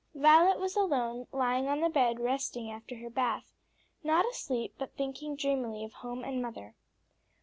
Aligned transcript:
_Violet 0.19 0.59
was 0.59 0.75
alone, 0.75 1.27
lying 1.31 1.67
on 1.67 1.81
the 1.81 1.87
bed, 1.87 2.19
resting 2.19 2.71
after 2.71 2.95
her 2.95 3.09
bath, 3.11 3.51
not 4.03 4.25
asleep, 4.25 4.73
but 4.79 4.97
thinking 4.97 5.35
dreamily 5.35 5.83
of 5.83 5.93
home 5.93 6.23
and 6.23 6.41
mother. 6.41 6.73